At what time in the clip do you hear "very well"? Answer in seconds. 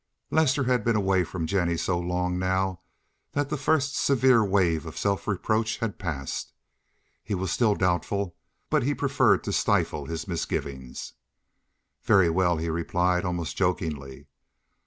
12.01-12.57